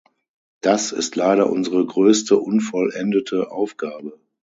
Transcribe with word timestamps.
Das 0.61 0.91
ist 0.93 1.15
leider 1.15 1.51
unsere 1.51 1.85
größte 1.85 2.35
unvollendete 2.39 3.51
Aufgabe. 3.51 4.19